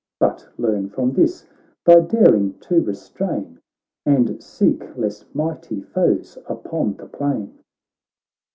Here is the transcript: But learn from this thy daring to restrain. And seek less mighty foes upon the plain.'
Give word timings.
But 0.19 0.47
learn 0.57 0.89
from 0.89 1.11
this 1.11 1.45
thy 1.85 1.99
daring 1.99 2.57
to 2.61 2.81
restrain. 2.81 3.59
And 4.03 4.41
seek 4.41 4.97
less 4.97 5.25
mighty 5.35 5.79
foes 5.81 6.39
upon 6.47 6.95
the 6.95 7.05
plain.' 7.05 7.59